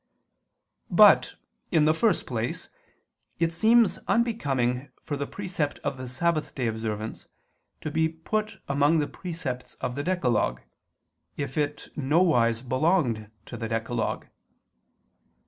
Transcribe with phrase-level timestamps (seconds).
[0.89, 1.35] But,
[1.69, 2.69] in the first place,
[3.37, 7.27] it seems unbecoming for the precept of the Sabbath day observance
[7.81, 10.61] to be put among the precepts of the decalogue,
[11.37, 14.25] if it nowise belonged to the decalogue.